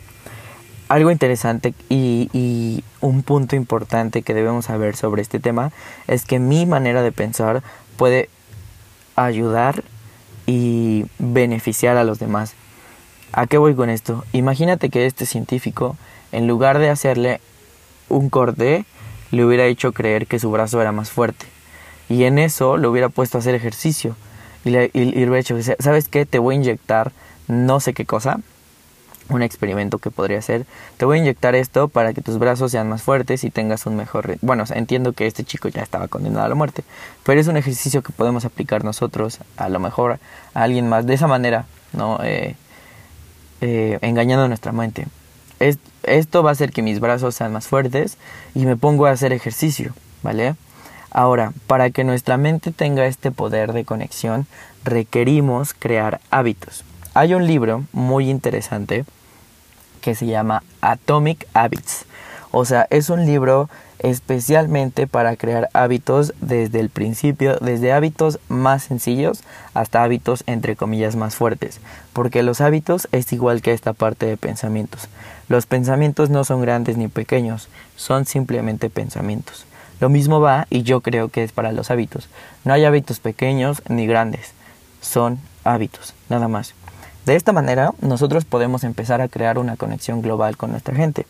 algo 0.90 1.12
interesante 1.12 1.74
y, 1.90 2.30
y, 2.34 2.84
un 3.02 3.22
punto 3.22 3.56
importante 3.56 4.22
que 4.22 4.34
debemos 4.34 4.66
saber 4.66 4.96
sobre 4.96 5.22
este 5.22 5.40
tema 5.40 5.72
es 6.08 6.26
que 6.26 6.40
mi 6.40 6.66
manera 6.66 7.02
de 7.02 7.12
pensar 7.12 7.62
puede 7.98 8.30
ayudar 9.16 9.84
y 10.46 11.06
beneficiar 11.20 11.98
a 11.98 12.04
los 12.04 12.20
demás. 12.20 12.54
¿A 13.32 13.48
qué 13.48 13.58
voy 13.58 13.76
con 13.76 13.90
esto? 13.90 14.24
Imagínate 14.32 14.90
que 14.90 15.06
este 15.06 15.26
científico 15.26 15.98
en 16.34 16.48
lugar 16.48 16.80
de 16.80 16.90
hacerle 16.90 17.40
un 18.10 18.30
corte, 18.30 18.86
le 19.32 19.46
hubiera 19.46 19.66
hecho 19.66 19.94
creer 19.94 20.28
que 20.28 20.40
su 20.40 20.52
brazo 20.52 20.82
era 20.82 20.92
más 20.92 21.10
fuerte. 21.10 21.46
Y 22.10 22.26
en 22.26 22.40
eso 22.40 22.78
lo 22.78 22.92
hubiera 22.92 23.10
puesto 23.10 23.38
a 23.38 23.40
hacer 23.40 23.56
ejercicio. 23.56 24.16
Y 24.66 24.72
le, 24.72 24.92
hubiera 24.94 25.38
dicho, 25.38 25.58
¿sabes 25.80 26.08
qué? 26.08 26.26
Te 26.26 26.40
voy 26.40 26.56
a 26.56 26.58
inyectar 26.58 27.12
no 27.48 27.80
sé 27.80 27.94
qué 27.94 28.06
cosa. 28.06 28.40
Un 29.30 29.42
experimento 29.42 30.00
que 30.00 30.12
podría 30.12 30.42
ser. 30.42 30.66
Te 30.98 31.06
voy 31.06 31.18
a 31.18 31.22
inyectar 31.22 31.56
esto 31.56 31.88
para 31.88 32.14
que 32.14 32.22
tus 32.22 32.40
brazos 32.40 32.72
sean 32.72 32.90
más 32.90 33.04
fuertes 33.04 33.44
y 33.44 33.52
tengas 33.52 33.86
un 33.86 33.96
mejor... 33.96 34.38
Bueno, 34.42 34.66
entiendo 34.74 35.14
que 35.14 35.28
este 35.28 35.44
chico 35.44 35.70
ya 35.70 35.82
estaba 35.82 36.08
condenado 36.08 36.46
a 36.46 36.50
la 36.50 36.56
muerte. 36.56 36.84
Pero 37.24 37.40
es 37.40 37.48
un 37.48 37.58
ejercicio 37.58 38.02
que 38.02 38.12
podemos 38.12 38.44
aplicar 38.44 38.84
nosotros, 38.84 39.40
a 39.58 39.70
lo 39.70 39.80
mejor 39.80 40.20
a 40.54 40.64
alguien 40.64 40.90
más. 40.90 41.06
De 41.06 41.14
esa 41.14 41.28
manera, 41.28 41.66
¿no? 41.94 42.20
Eh, 42.24 42.56
eh, 43.62 43.98
engañando 44.02 44.48
nuestra 44.48 44.72
mente 44.72 45.08
esto 46.04 46.44
va 46.44 46.50
a 46.50 46.54
hacer 46.54 46.72
que 46.72 46.82
mis 46.82 47.00
brazos 47.00 47.36
sean 47.36 47.54
más 47.54 47.68
fuertes 47.68 48.18
y 48.56 48.66
me 48.66 48.78
pongo 48.78 49.06
a 49.06 49.12
hacer 49.12 49.34
ejercicio, 49.34 49.94
¿vale? 50.22 50.56
Ahora, 51.12 51.54
para 51.68 51.92
que 51.92 52.04
nuestra 52.04 52.38
mente 52.38 52.72
tenga 52.72 53.06
este 53.06 53.32
poder 53.32 53.74
de 53.74 53.86
conexión, 53.86 54.48
requerimos 54.84 55.74
crear 55.74 56.20
hábitos. 56.32 56.84
Hay 57.14 57.36
un 57.36 57.46
libro 57.46 57.84
muy 57.92 58.30
interesante 58.30 59.06
que 60.02 60.16
se 60.16 60.26
llama 60.26 60.64
Atomic 60.82 61.48
Habits. 61.54 62.06
O 62.56 62.66
sea, 62.66 62.86
es 62.92 63.10
un 63.10 63.26
libro 63.26 63.68
especialmente 63.98 65.08
para 65.08 65.36
crear 65.38 65.70
hábitos 65.74 66.36
desde 66.40 66.82
el 66.82 66.90
principio, 66.90 67.58
desde 67.58 67.94
hábitos 67.94 68.38
más 68.48 68.84
sencillos 68.84 69.42
hasta 69.74 70.04
hábitos 70.04 70.44
entre 70.46 70.76
comillas 70.76 71.16
más 71.16 71.36
fuertes, 71.36 71.80
porque 72.14 72.44
los 72.44 72.62
hábitos 72.62 73.08
es 73.12 73.34
igual 73.34 73.64
que 73.64 73.74
esta 73.74 73.94
parte 73.94 74.28
de 74.28 74.38
pensamientos. 74.38 75.08
Los 75.50 75.66
pensamientos 75.66 76.30
no 76.30 76.44
son 76.44 76.62
grandes 76.62 76.96
ni 76.96 77.08
pequeños, 77.08 77.70
son 77.96 78.28
simplemente 78.28 78.92
pensamientos. 78.92 79.66
Lo 80.00 80.10
mismo 80.10 80.40
va 80.40 80.68
y 80.70 80.84
yo 80.84 81.02
creo 81.02 81.30
que 81.30 81.44
es 81.44 81.54
para 81.54 81.72
los 81.72 81.90
hábitos. 81.90 82.30
No 82.66 82.74
hay 82.74 82.86
hábitos 82.86 83.20
pequeños 83.20 83.82
ni 83.90 84.06
grandes, 84.06 84.52
son 85.02 85.40
hábitos, 85.64 86.14
nada 86.30 86.48
más. 86.48 86.76
De 87.26 87.36
esta 87.36 87.52
manera 87.52 87.94
nosotros 88.00 88.46
podemos 88.46 88.84
empezar 88.84 89.22
a 89.22 89.28
crear 89.28 89.58
una 89.58 89.76
conexión 89.76 90.22
global 90.22 90.56
con 90.56 90.70
nuestra 90.70 90.94
gente. 90.94 91.26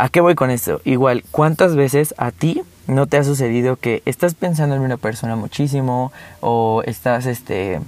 ¿A 0.00 0.08
qué 0.08 0.22
voy 0.22 0.34
con 0.34 0.50
esto? 0.50 0.80
Igual, 0.86 1.24
¿cuántas 1.30 1.76
veces 1.76 2.14
a 2.16 2.30
ti 2.30 2.62
no 2.86 3.06
te 3.06 3.18
ha 3.18 3.22
sucedido 3.22 3.76
que 3.76 4.02
estás 4.06 4.32
pensando 4.32 4.74
en 4.74 4.80
una 4.80 4.96
persona 4.96 5.36
muchísimo 5.36 6.10
o 6.40 6.82
estás 6.86 7.26
este 7.26 7.80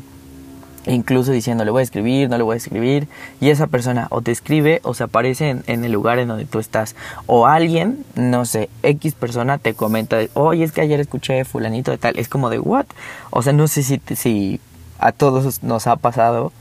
incluso 0.85 1.33
diciendo 1.33 1.65
le 1.65 1.71
voy 1.71 1.81
a 1.81 1.85
escribir, 1.85 2.29
no 2.29 2.37
le 2.37 2.43
voy 2.43 2.53
a 2.53 2.57
escribir 2.59 3.09
y 3.41 3.49
esa 3.49 3.67
persona 3.67 4.09
o 4.11 4.21
te 4.21 4.31
escribe 4.31 4.81
o 4.83 4.93
se 4.93 5.05
aparece 5.05 5.63
en, 5.67 5.85
el 5.87 5.91
lugar 5.91 6.19
en 6.19 6.29
donde 6.29 6.45
tú 6.45 6.59
estás 6.59 6.97
o 7.25 7.47
alguien, 7.47 8.05
no 8.15 8.45
sé, 8.45 8.69
X 8.83 9.15
persona 9.15 9.57
te 9.57 9.73
comenta, 9.73 10.19
oye 10.35 10.65
es 10.65 10.73
que 10.73 10.83
ayer 10.83 11.01
escuché 11.01 11.47
fulanito 11.47 11.93
de 11.93 11.97
tal, 11.97 12.19
es 12.19 12.29
como 12.29 12.51
de 12.51 12.59
what, 12.59 12.85
o 13.31 13.41
sea 13.41 13.55
no 13.55 13.69
sé 13.69 13.83
si, 13.83 14.03
si 14.15 14.61
a 14.99 15.13
todos 15.13 15.63
nos 15.63 15.87
ha 15.87 15.97
pasado 15.97 16.53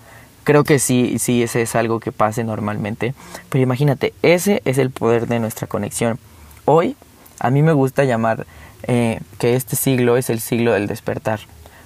creo 0.44 0.64
que 0.64 0.80
sí, 0.80 1.18
sí, 1.20 1.44
ese 1.44 1.62
es 1.62 1.76
algo 1.76 2.00
que 2.00 2.12
pase 2.12 2.44
normalmente. 2.44 3.14
Pero 3.50 3.64
imagínate, 3.64 4.14
ese 4.22 4.62
es 4.66 4.78
el 4.78 4.92
poder 4.92 5.28
de 5.28 5.40
nuestra 5.40 5.68
conexión. 5.68 6.20
Hoy, 6.66 6.96
a 7.40 7.50
mí 7.50 7.62
me 7.62 7.74
gusta 7.74 8.04
llamar 8.04 8.46
eh, 8.84 9.20
que 9.38 9.56
este 9.56 9.76
siglo 9.76 10.18
es 10.18 10.30
el 10.30 10.40
siglo 10.40 10.74
del 10.74 10.88
despertar. 10.88 11.40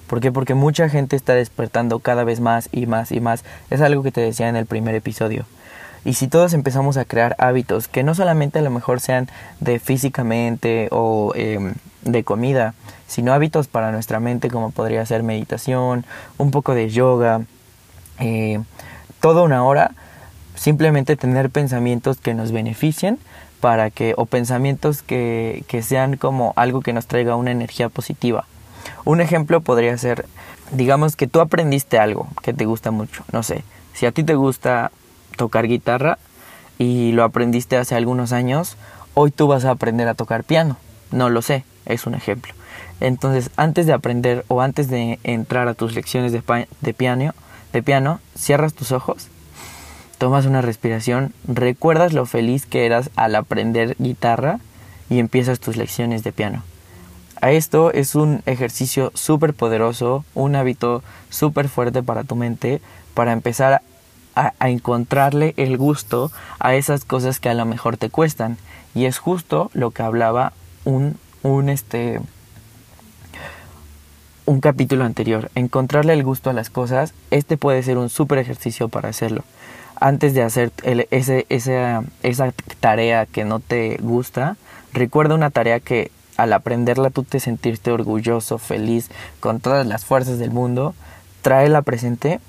¿Por 0.06 0.20
qué? 0.20 0.30
Porque 0.30 0.54
mucha 0.54 0.88
gente 0.88 1.16
está 1.16 1.34
despertando 1.34 1.98
cada 1.98 2.24
vez 2.24 2.40
más 2.40 2.68
y 2.72 2.86
más 2.86 3.10
y 3.10 3.20
más. 3.20 3.44
Es 3.70 3.80
algo 3.80 4.02
que 4.02 4.12
te 4.12 4.20
decía 4.20 4.48
en 4.48 4.56
el 4.56 4.66
primer 4.66 4.94
episodio. 4.94 5.46
Y 6.04 6.14
si 6.14 6.28
todos 6.28 6.52
empezamos 6.52 6.96
a 6.96 7.04
crear 7.04 7.34
hábitos 7.38 7.88
que 7.88 8.04
no 8.04 8.14
solamente 8.14 8.60
a 8.60 8.62
lo 8.62 8.70
mejor 8.70 9.00
sean 9.00 9.28
de 9.58 9.80
físicamente 9.80 10.88
o 10.92 11.32
em, 11.34 11.74
de 12.02 12.22
comida, 12.22 12.74
sino 13.08 13.32
hábitos 13.32 13.66
para 13.66 13.90
nuestra 13.90 14.20
mente 14.20 14.48
como 14.48 14.70
podría 14.70 15.04
ser 15.04 15.24
meditación, 15.24 16.04
un 16.38 16.52
poco 16.52 16.74
de 16.74 16.90
yoga, 16.90 17.40
eh, 18.18 18.60
toda 19.20 19.42
una 19.42 19.64
hora, 19.64 19.92
simplemente 20.54 21.16
tener 21.16 21.50
pensamientos 21.50 22.18
que 22.18 22.34
nos 22.34 22.52
beneficien 22.52 23.18
para 23.60 23.90
que, 23.90 24.14
o 24.16 24.26
pensamientos 24.26 25.02
que, 25.02 25.64
que 25.68 25.82
sean 25.82 26.16
como 26.16 26.52
algo 26.56 26.80
que 26.80 26.92
nos 26.92 27.06
traiga 27.06 27.36
una 27.36 27.50
energía 27.50 27.88
positiva. 27.88 28.46
Un 29.04 29.20
ejemplo 29.20 29.60
podría 29.60 29.96
ser, 29.98 30.26
digamos 30.72 31.16
que 31.16 31.26
tú 31.26 31.40
aprendiste 31.40 31.98
algo 31.98 32.28
que 32.42 32.52
te 32.52 32.64
gusta 32.64 32.90
mucho, 32.90 33.24
no 33.32 33.42
sé, 33.42 33.64
si 33.94 34.06
a 34.06 34.12
ti 34.12 34.24
te 34.24 34.34
gusta 34.34 34.92
tocar 35.36 35.66
guitarra 35.66 36.18
y 36.78 37.12
lo 37.12 37.24
aprendiste 37.24 37.76
hace 37.76 37.94
algunos 37.94 38.32
años, 38.32 38.76
hoy 39.14 39.30
tú 39.30 39.46
vas 39.48 39.64
a 39.64 39.70
aprender 39.70 40.08
a 40.08 40.14
tocar 40.14 40.44
piano, 40.44 40.76
no 41.10 41.30
lo 41.30 41.42
sé, 41.42 41.64
es 41.86 42.06
un 42.06 42.14
ejemplo. 42.14 42.52
Entonces, 43.00 43.50
antes 43.56 43.86
de 43.86 43.92
aprender 43.92 44.44
o 44.48 44.60
antes 44.60 44.88
de 44.88 45.18
entrar 45.22 45.68
a 45.68 45.74
tus 45.74 45.94
lecciones 45.94 46.32
de, 46.32 46.42
de 46.80 46.94
piano, 46.94 47.34
de 47.76 47.82
piano, 47.82 48.20
cierras 48.34 48.72
tus 48.72 48.90
ojos, 48.90 49.28
tomas 50.16 50.46
una 50.46 50.62
respiración, 50.62 51.34
recuerdas 51.46 52.14
lo 52.14 52.24
feliz 52.24 52.64
que 52.64 52.86
eras 52.86 53.10
al 53.16 53.34
aprender 53.34 53.96
guitarra 53.98 54.60
y 55.10 55.18
empiezas 55.18 55.60
tus 55.60 55.76
lecciones 55.76 56.24
de 56.24 56.32
piano. 56.32 56.62
A 57.42 57.52
esto 57.52 57.92
es 57.92 58.14
un 58.14 58.42
ejercicio 58.46 59.12
súper 59.12 59.52
poderoso, 59.52 60.24
un 60.32 60.56
hábito 60.56 61.02
súper 61.28 61.68
fuerte 61.68 62.02
para 62.02 62.24
tu 62.24 62.34
mente, 62.34 62.80
para 63.12 63.32
empezar 63.32 63.82
a, 64.34 64.54
a, 64.58 64.70
encontrarle 64.70 65.52
el 65.58 65.76
gusto 65.76 66.32
a 66.58 66.76
esas 66.76 67.04
cosas 67.04 67.40
que 67.40 67.50
a 67.50 67.54
lo 67.54 67.66
mejor 67.66 67.98
te 67.98 68.08
cuestan. 68.08 68.56
Y 68.94 69.04
es 69.04 69.18
justo 69.18 69.70
lo 69.74 69.90
que 69.90 70.02
hablaba 70.02 70.54
un, 70.86 71.18
un 71.42 71.68
este 71.68 72.20
un 74.46 74.60
capítulo 74.60 75.04
anterior, 75.04 75.50
encontrarle 75.54 76.12
el 76.12 76.22
gusto 76.22 76.50
a 76.50 76.52
las 76.52 76.70
cosas, 76.70 77.12
este 77.30 77.56
puede 77.56 77.82
ser 77.82 77.98
un 77.98 78.08
súper 78.08 78.38
ejercicio 78.38 78.88
para 78.88 79.08
hacerlo. 79.08 79.44
Antes 79.98 80.34
de 80.34 80.42
hacer 80.42 80.72
el, 80.82 81.08
ese, 81.10 81.46
esa, 81.48 82.04
esa 82.22 82.52
tarea 82.80 83.26
que 83.26 83.44
no 83.44 83.60
te 83.60 83.98
gusta, 84.00 84.56
recuerda 84.92 85.34
una 85.34 85.50
tarea 85.50 85.80
que 85.80 86.10
al 86.36 86.52
aprenderla 86.52 87.10
tú 87.10 87.24
te 87.24 87.40
sentirte 87.40 87.90
orgulloso, 87.90 88.58
feliz, 88.58 89.10
con 89.40 89.60
todas 89.60 89.86
las 89.86 90.04
fuerzas 90.04 90.38
del 90.38 90.50
mundo, 90.50 90.94
tráela 91.42 91.82
presente 91.82 92.40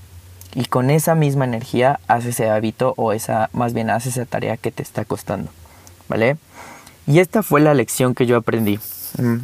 y 0.53 0.65
con 0.65 0.89
esa 0.89 1.15
misma 1.15 1.45
energía 1.45 1.99
haz 2.07 2.25
ese 2.25 2.49
hábito 2.49 2.93
o 2.97 3.13
esa, 3.13 3.49
más 3.53 3.73
bien 3.73 3.89
haz 3.89 4.05
esa 4.05 4.25
tarea 4.25 4.57
que 4.57 4.71
te 4.71 4.83
está 4.83 5.05
costando, 5.05 5.49
¿vale? 6.09 6.37
Y 7.07 7.19
esta 7.19 7.41
fue 7.43 7.61
la 7.61 7.73
lección 7.73 8.13
que 8.13 8.25
yo 8.25 8.35
aprendí. 8.35 8.79
Mm. 9.17 9.37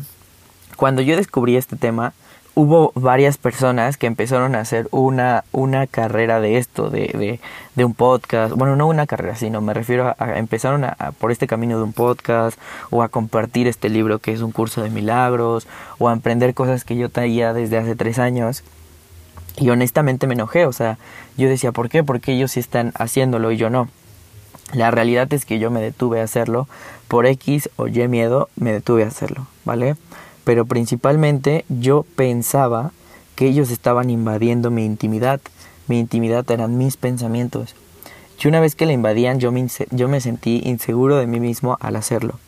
Cuando 0.75 1.01
yo 1.01 1.15
descubrí 1.15 1.55
este 1.55 1.77
tema, 1.77 2.13
hubo 2.55 2.91
varias 2.95 3.37
personas 3.37 3.97
que 3.97 4.07
empezaron 4.07 4.55
a 4.55 4.59
hacer 4.59 4.87
una, 4.91 5.43
una 5.51 5.87
carrera 5.87 6.39
de 6.39 6.57
esto, 6.57 6.89
de, 6.89 7.07
de, 7.07 7.39
de, 7.75 7.85
un 7.85 7.93
podcast. 7.93 8.53
Bueno, 8.53 8.75
no 8.75 8.87
una 8.87 9.07
carrera, 9.07 9.35
sino 9.35 9.61
me 9.61 9.73
refiero 9.73 10.07
a, 10.07 10.15
a 10.19 10.37
empezaron 10.37 10.83
a, 10.83 10.95
por 11.17 11.31
este 11.31 11.47
camino 11.47 11.77
de 11.77 11.83
un 11.83 11.93
podcast 11.93 12.59
o 12.91 13.01
a 13.01 13.09
compartir 13.09 13.67
este 13.67 13.89
libro 13.89 14.19
que 14.19 14.33
es 14.33 14.41
un 14.41 14.51
curso 14.51 14.83
de 14.83 14.89
milagros 14.89 15.67
o 15.97 16.09
a 16.09 16.13
emprender 16.13 16.53
cosas 16.53 16.83
que 16.83 16.95
yo 16.95 17.09
traía 17.09 17.53
desde 17.53 17.77
hace 17.77 17.95
tres 17.95 18.19
años. 18.19 18.63
Y 19.57 19.69
honestamente 19.69 20.25
me 20.25 20.33
enojé, 20.33 20.65
o 20.65 20.73
sea, 20.73 20.97
yo 21.37 21.47
decía, 21.47 21.71
¿por 21.71 21.89
qué? 21.89 22.03
Porque 22.03 22.33
ellos 22.33 22.51
sí 22.51 22.59
están 22.59 22.91
haciéndolo 22.95 23.51
y 23.51 23.57
yo 23.57 23.69
no. 23.69 23.87
La 24.73 24.89
realidad 24.89 25.31
es 25.33 25.45
que 25.45 25.59
yo 25.59 25.69
me 25.69 25.81
detuve 25.81 26.21
a 26.21 26.23
hacerlo 26.23 26.67
por 27.07 27.27
X 27.27 27.69
o 27.75 27.87
Y 27.87 28.07
miedo, 28.07 28.49
me 28.55 28.71
detuve 28.71 29.03
a 29.03 29.07
hacerlo, 29.07 29.45
¿vale? 29.65 29.95
Pero 30.43 30.65
principalmente 30.65 31.65
yo 31.69 32.05
pensaba 32.15 32.91
que 33.35 33.47
ellos 33.47 33.71
estaban 33.71 34.09
invadiendo 34.09 34.71
mi 34.71 34.85
intimidad. 34.85 35.41
Mi 35.87 35.99
intimidad 35.99 36.49
eran 36.51 36.77
mis 36.77 36.97
pensamientos. 36.97 37.75
Y 38.41 38.47
una 38.47 38.59
vez 38.59 38.75
que 38.75 38.85
la 38.85 38.93
invadían 38.93 39.39
yo 39.39 39.51
me, 39.51 39.65
yo 39.91 40.09
me 40.09 40.19
sentí 40.19 40.61
inseguro 40.65 41.15
de 41.15 41.27
mí 41.27 41.39
mismo 41.39 41.77
al 41.79 41.95
hacerlo. 41.95 42.39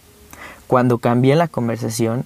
Cuando 0.68 0.98
cambié 0.98 1.36
la 1.36 1.48
conversación, 1.48 2.26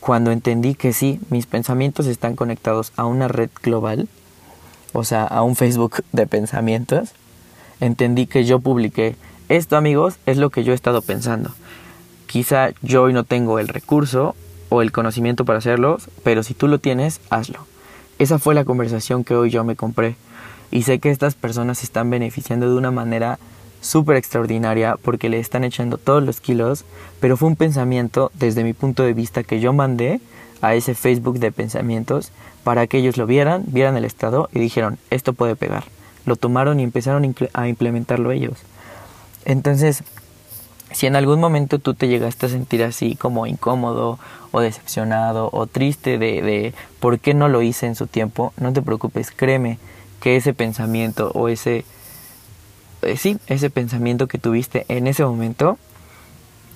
cuando 0.00 0.32
entendí 0.32 0.74
que 0.74 0.92
sí, 0.92 1.20
mis 1.30 1.46
pensamientos 1.46 2.06
están 2.06 2.34
conectados 2.34 2.92
a 2.96 3.04
una 3.04 3.28
red 3.28 3.50
global, 3.62 4.08
o 4.92 5.04
sea, 5.04 5.24
a 5.24 5.42
un 5.42 5.56
Facebook 5.56 6.02
de 6.12 6.26
pensamientos, 6.26 7.12
entendí 7.80 8.26
que 8.26 8.44
yo 8.44 8.58
publiqué 8.58 9.14
esto 9.48 9.76
amigos 9.76 10.18
es 10.26 10.38
lo 10.38 10.50
que 10.50 10.64
yo 10.64 10.72
he 10.72 10.74
estado 10.74 11.02
pensando. 11.02 11.50
Quizá 12.26 12.70
yo 12.82 13.04
hoy 13.04 13.12
no 13.12 13.22
tengo 13.22 13.60
el 13.60 13.68
recurso 13.68 14.34
o 14.68 14.82
el 14.82 14.92
conocimiento 14.92 15.44
para 15.44 15.58
hacerlo, 15.58 15.98
pero 16.22 16.42
si 16.42 16.54
tú 16.54 16.68
lo 16.68 16.78
tienes, 16.78 17.20
hazlo. 17.30 17.66
Esa 18.18 18.38
fue 18.38 18.54
la 18.54 18.64
conversación 18.64 19.24
que 19.24 19.34
hoy 19.34 19.50
yo 19.50 19.64
me 19.64 19.76
compré 19.76 20.16
y 20.70 20.82
sé 20.82 20.98
que 20.98 21.10
estas 21.10 21.34
personas 21.34 21.78
se 21.78 21.84
están 21.84 22.10
beneficiando 22.10 22.68
de 22.68 22.76
una 22.76 22.90
manera 22.90 23.38
súper 23.80 24.16
extraordinaria 24.16 24.96
porque 25.00 25.28
le 25.28 25.38
están 25.38 25.64
echando 25.64 25.98
todos 25.98 26.22
los 26.22 26.40
kilos, 26.40 26.84
pero 27.20 27.36
fue 27.36 27.48
un 27.48 27.56
pensamiento 27.56 28.30
desde 28.34 28.64
mi 28.64 28.72
punto 28.72 29.02
de 29.02 29.12
vista 29.12 29.44
que 29.44 29.60
yo 29.60 29.72
mandé 29.72 30.20
a 30.60 30.74
ese 30.74 30.94
Facebook 30.94 31.38
de 31.38 31.52
pensamientos 31.52 32.32
para 32.64 32.86
que 32.86 32.98
ellos 32.98 33.16
lo 33.16 33.26
vieran, 33.26 33.64
vieran 33.66 33.96
el 33.96 34.04
estado 34.04 34.48
y 34.52 34.58
dijeron, 34.58 34.98
esto 35.10 35.32
puede 35.32 35.54
pegar. 35.54 35.84
Lo 36.24 36.34
tomaron 36.36 36.80
y 36.80 36.82
empezaron 36.82 37.34
a 37.52 37.68
implementarlo 37.68 38.32
ellos. 38.32 38.58
Entonces, 39.44 40.02
si 40.92 41.06
en 41.06 41.16
algún 41.16 41.40
momento 41.40 41.78
tú 41.78 41.94
te 41.94 42.08
llegaste 42.08 42.46
a 42.46 42.48
sentir 42.48 42.82
así 42.82 43.16
como 43.16 43.46
incómodo 43.46 44.18
o 44.52 44.60
decepcionado 44.60 45.50
o 45.52 45.66
triste 45.66 46.18
de, 46.18 46.42
de 46.42 46.74
por 47.00 47.18
qué 47.18 47.34
no 47.34 47.48
lo 47.48 47.62
hice 47.62 47.86
en 47.86 47.94
su 47.94 48.06
tiempo, 48.06 48.52
no 48.56 48.72
te 48.72 48.82
preocupes, 48.82 49.30
créeme 49.30 49.78
que 50.20 50.36
ese 50.36 50.54
pensamiento 50.54 51.30
o 51.34 51.48
ese, 51.48 51.84
eh, 53.02 53.16
sí, 53.16 53.38
ese 53.46 53.70
pensamiento 53.70 54.26
que 54.26 54.38
tuviste 54.38 54.86
en 54.88 55.06
ese 55.06 55.24
momento 55.24 55.78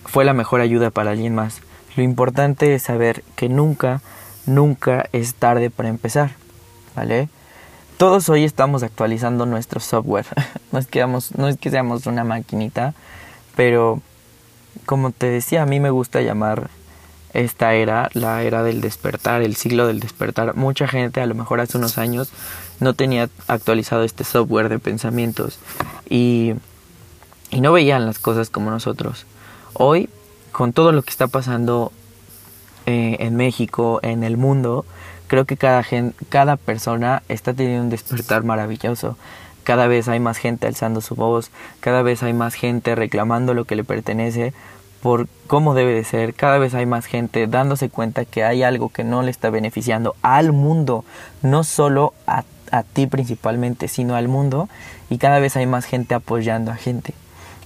fue 0.05 0.25
la 0.25 0.33
mejor 0.33 0.61
ayuda 0.61 0.90
para 0.90 1.12
alguien 1.12 1.35
más. 1.35 1.61
Lo 1.97 2.02
importante 2.02 2.75
es 2.75 2.83
saber 2.83 3.25
que 3.37 3.49
nunca, 3.49 4.00
nunca 4.47 5.09
es 5.12 5.35
tarde 5.35 5.71
para 5.71 5.88
empezar, 5.88 6.33
¿vale? 6.95 7.29
Todos 7.97 8.29
hoy 8.29 8.45
estamos 8.45 8.83
actualizando 8.83 9.47
nuestro 9.47 9.81
software. 9.81 10.26
no, 10.73 10.79
es 10.79 10.87
que 10.87 11.05
no 11.07 11.49
es 11.49 11.57
que 11.59 11.71
seamos 11.71 12.07
una 12.07 12.25
maquinita, 12.25 12.95
pero 13.61 14.00
como 14.87 15.11
te 15.11 15.26
decía, 15.26 15.61
a 15.61 15.67
mí 15.67 15.81
me 15.81 15.90
gusta 15.90 16.23
llamar 16.23 16.71
esta 17.35 17.75
era 17.75 18.09
la 18.14 18.43
era 18.43 18.62
del 18.62 18.81
despertar, 18.81 19.43
el 19.43 19.55
siglo 19.55 19.87
del 19.87 20.00
despertar. 20.00 20.57
Mucha 20.57 20.88
gente 20.88 21.21
a 21.21 21.26
lo 21.26 21.35
mejor 21.35 21.61
hace 21.61 21.76
unos 21.76 21.99
años 21.99 22.31
no 22.79 22.95
tenía 22.95 23.29
actualizado 23.49 24.02
este 24.02 24.25
software 24.25 24.71
de 24.71 24.79
pensamientos 24.79 25.59
y, 26.09 26.55
y 27.50 27.61
no 27.61 27.73
veían 27.73 28.07
las 28.07 28.19
cosas 28.19 28.49
como 28.49 28.71
nosotros. 28.71 29.26
Hoy, 29.75 30.09
con 30.52 30.73
todo 30.73 30.93
lo 30.93 31.02
que 31.02 31.11
está 31.11 31.26
pasando 31.26 31.93
eh, 32.87 33.19
en 33.21 33.37
México, 33.37 34.00
en 34.02 34.25
el 34.25 34.38
mundo, 34.38 34.87
creo 35.26 35.45
que 35.45 35.59
cada, 35.59 35.83
gen, 35.83 36.14
cada 36.31 36.57
persona 36.57 37.23
está 37.29 37.52
teniendo 37.52 37.83
un 37.83 37.90
despertar 37.90 38.43
maravilloso. 38.43 39.19
Cada 39.64 39.87
vez 39.87 40.09
hay 40.09 40.21
más 40.21 40.38
gente 40.38 40.67
alzando 40.67 41.00
su 41.00 41.14
voz, 41.14 41.50
cada 41.81 42.02
vez 42.02 42.23
hay 42.23 42.33
más 42.33 42.55
gente 42.55 42.95
reclamando 42.95 43.55
lo 43.55 43.64
que 43.64 43.76
le 43.76 43.85
pertenece 43.85 44.52
por 45.02 45.29
cómo 45.47 45.75
debe 45.75 45.95
de 45.95 46.05
ser, 46.05 46.35
cada 46.35 46.59
vez 46.59 46.75
hay 46.75 46.87
más 46.87 47.07
gente 47.07 47.47
dándose 47.47 47.88
cuenta 47.88 48.26
que 48.26 48.45
hay 48.45 48.62
algo 48.62 48.90
que 48.90 49.02
no 49.02 49.23
le 49.23 49.31
está 49.31 49.49
beneficiando 49.49 50.14
al 50.23 50.52
mundo, 50.52 51.05
no 51.43 51.64
solo 51.64 52.12
a, 52.26 52.45
a 52.71 52.83
ti 52.83 53.07
principalmente, 53.07 53.88
sino 53.88 54.14
al 54.14 54.29
mundo, 54.29 54.69
y 55.09 55.19
cada 55.19 55.38
vez 55.38 55.57
hay 55.57 55.67
más 55.67 55.87
gente 55.87 56.14
apoyando 56.14 56.71
a 56.71 56.76
gente. 56.76 57.14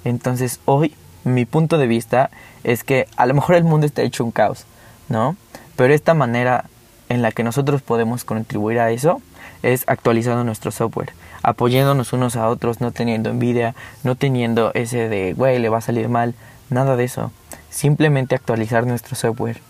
Entonces 0.05 0.61
hoy 0.65 0.95
mi 1.25 1.45
punto 1.45 1.79
de 1.79 1.87
vista 1.87 2.31
es 2.63 2.85
que 2.85 3.09
a 3.17 3.27
lo 3.27 3.35
mejor 3.35 3.57
el 3.57 3.65
mundo 3.65 3.87
está 3.87 4.03
hecho 4.03 4.25
un 4.25 4.31
caos, 4.31 4.67
¿no? 5.09 5.37
Pero 5.75 5.93
esta 5.93 6.15
manera 6.15 6.67
en 7.09 7.23
la 7.23 7.33
que 7.33 7.43
nosotros 7.43 7.83
podemos 7.83 8.25
contribuir 8.25 8.79
a 8.79 8.91
eso 8.91 9.21
es 9.65 9.85
actualizando 9.87 10.45
nuestro 10.45 10.71
software, 10.71 11.13
apoyándonos 11.43 12.13
unos 12.13 12.37
a 12.37 12.49
otros, 12.49 12.81
no 12.81 12.93
teniendo 12.93 13.31
envidia, 13.31 13.75
no 14.03 14.15
teniendo 14.15 14.73
ese 14.75 15.09
de, 15.09 15.33
güey, 15.33 15.59
le 15.59 15.69
va 15.69 15.79
a 15.79 15.81
salir 15.81 16.09
mal, 16.09 16.35
nada 16.71 16.97
de 16.97 17.05
eso. 17.05 17.33
Simplemente 17.71 18.35
actualizar 18.35 18.87
nuestro 18.87 19.17
software. 19.17 19.61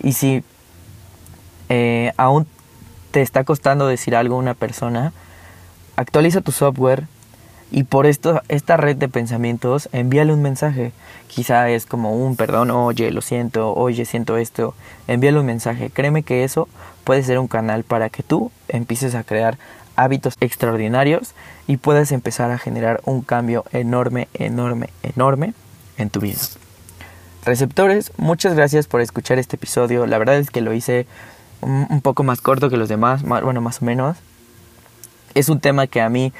Y 0.00 0.14
si 0.14 0.42
eh, 1.68 2.12
aún 2.16 2.46
te 3.10 3.22
está 3.22 3.44
costando 3.44 3.86
decir 3.86 4.16
algo 4.16 4.36
a 4.36 4.38
una 4.38 4.54
persona, 4.54 5.12
actualiza 5.96 6.40
tu 6.40 6.52
software 6.52 7.06
y 7.74 7.82
por 7.82 8.06
esto, 8.06 8.40
esta 8.46 8.76
red 8.76 8.94
de 8.94 9.08
pensamientos, 9.08 9.88
envíale 9.90 10.32
un 10.32 10.40
mensaje. 10.42 10.92
Quizá 11.26 11.68
es 11.70 11.86
como 11.86 12.14
un 12.14 12.36
perdón, 12.36 12.70
oye, 12.70 13.10
lo 13.10 13.20
siento, 13.20 13.74
oye, 13.74 14.04
siento 14.04 14.36
esto. 14.36 14.76
Envíale 15.08 15.40
un 15.40 15.46
mensaje. 15.46 15.90
Créeme 15.90 16.22
que 16.22 16.44
eso 16.44 16.68
puede 17.02 17.24
ser 17.24 17.40
un 17.40 17.48
canal 17.48 17.82
para 17.82 18.10
que 18.10 18.22
tú 18.22 18.52
empieces 18.68 19.16
a 19.16 19.24
crear 19.24 19.58
hábitos 19.96 20.36
extraordinarios 20.38 21.32
y 21.66 21.78
puedas 21.78 22.12
empezar 22.12 22.52
a 22.52 22.58
generar 22.58 23.00
un 23.06 23.22
cambio 23.22 23.64
enorme, 23.72 24.28
enorme, 24.34 24.90
enorme 25.02 25.52
en 25.98 26.10
tu 26.10 26.20
vida. 26.20 26.38
Receptores, 27.44 28.12
muchas 28.16 28.54
gracias 28.54 28.86
por 28.86 29.00
escuchar 29.00 29.40
este 29.40 29.56
episodio. 29.56 30.06
La 30.06 30.18
verdad 30.18 30.36
es 30.36 30.52
que 30.52 30.60
lo 30.60 30.72
hice 30.74 31.08
un 31.60 32.02
poco 32.02 32.22
más 32.22 32.40
corto 32.40 32.70
que 32.70 32.76
los 32.76 32.88
demás, 32.88 33.24
bueno, 33.24 33.60
más 33.60 33.82
o 33.82 33.84
menos. 33.84 34.16
Es 35.34 35.48
un 35.48 35.58
tema 35.58 35.88
que 35.88 36.00
a 36.00 36.08
mí, 36.08 36.32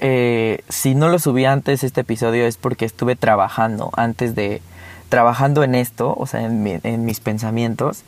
eh, 0.00 0.64
si 0.70 0.94
no 0.94 1.08
lo 1.10 1.18
subí 1.18 1.44
antes 1.44 1.84
este 1.84 2.00
episodio 2.00 2.46
es 2.46 2.56
porque 2.56 2.86
estuve 2.86 3.16
trabajando 3.16 3.90
antes 3.96 4.34
de, 4.34 4.62
trabajando 5.10 5.62
en 5.62 5.74
esto, 5.74 6.14
o 6.16 6.26
sea, 6.26 6.42
en, 6.42 7.04
mis 7.04 7.20
pensamientos, 7.20 8.04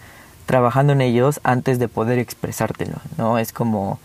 trabajando 0.46 0.94
en 0.94 1.02
ellos 1.02 1.40
antes 1.42 1.78
de 1.78 1.88
poder 1.88 2.18
expresártelo, 2.18 2.96
¿no? 3.18 3.38
Es 3.38 3.52
como 3.52 3.99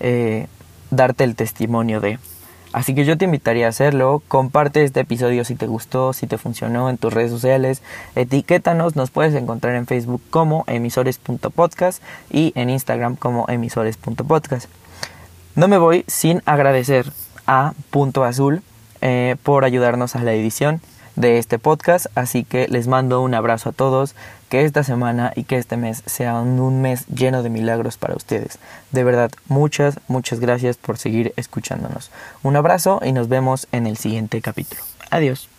eh, 0.00 0.48
darte 0.90 1.24
el 1.24 1.36
testimonio 1.36 2.00
de... 2.00 2.18
Así 2.72 2.94
que 2.94 3.06
yo 3.06 3.16
te 3.16 3.24
invitaría 3.24 3.64
a 3.64 3.70
hacerlo. 3.70 4.22
Comparte 4.28 4.84
este 4.84 5.00
episodio 5.00 5.44
si 5.44 5.54
te 5.54 5.66
gustó, 5.66 6.12
si 6.12 6.26
te 6.26 6.36
funcionó 6.36 6.90
en 6.90 6.98
tus 6.98 7.14
redes 7.14 7.30
sociales. 7.30 7.82
Etiquétanos. 8.14 8.94
Nos 8.94 9.10
puedes 9.10 9.34
encontrar 9.34 9.74
en 9.74 9.86
Facebook 9.86 10.20
como 10.28 10.64
emisores.podcast 10.66 12.02
y 12.30 12.52
en 12.56 12.68
Instagram 12.68 13.16
como 13.16 13.46
emisores.podcast. 13.48 14.68
No 15.54 15.66
me 15.66 15.78
voy 15.78 16.04
sin 16.08 16.42
agradecer 16.44 17.10
a 17.48 17.72
Punto 17.90 18.22
Azul 18.22 18.62
eh, 19.00 19.34
por 19.42 19.64
ayudarnos 19.64 20.14
a 20.14 20.22
la 20.22 20.32
edición 20.32 20.80
de 21.16 21.38
este 21.38 21.58
podcast. 21.58 22.06
Así 22.14 22.44
que 22.44 22.68
les 22.68 22.86
mando 22.86 23.20
un 23.20 23.34
abrazo 23.34 23.70
a 23.70 23.72
todos. 23.72 24.14
Que 24.48 24.64
esta 24.64 24.82
semana 24.82 25.32
y 25.36 25.44
que 25.44 25.56
este 25.56 25.76
mes 25.76 26.02
sea 26.06 26.36
un 26.36 26.80
mes 26.80 27.06
lleno 27.08 27.42
de 27.42 27.50
milagros 27.50 27.98
para 27.98 28.14
ustedes. 28.14 28.58
De 28.92 29.04
verdad, 29.04 29.30
muchas, 29.46 30.00
muchas 30.08 30.40
gracias 30.40 30.78
por 30.78 30.96
seguir 30.96 31.34
escuchándonos. 31.36 32.10
Un 32.42 32.56
abrazo 32.56 33.00
y 33.04 33.12
nos 33.12 33.28
vemos 33.28 33.66
en 33.72 33.86
el 33.86 33.98
siguiente 33.98 34.40
capítulo. 34.40 34.80
Adiós. 35.10 35.50